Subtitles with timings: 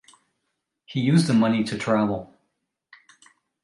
[0.87, 2.33] He used the money to travel.